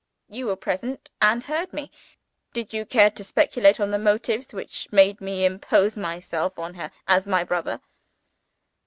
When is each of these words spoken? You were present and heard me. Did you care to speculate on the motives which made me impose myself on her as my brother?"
You 0.29 0.47
were 0.47 0.55
present 0.55 1.11
and 1.21 1.43
heard 1.43 1.71
me. 1.73 1.91
Did 2.53 2.73
you 2.73 2.87
care 2.87 3.11
to 3.11 3.23
speculate 3.23 3.79
on 3.79 3.91
the 3.91 3.99
motives 3.99 4.51
which 4.51 4.91
made 4.91 5.21
me 5.21 5.45
impose 5.45 5.95
myself 5.95 6.57
on 6.57 6.73
her 6.73 6.89
as 7.07 7.27
my 7.27 7.43
brother?" 7.43 7.81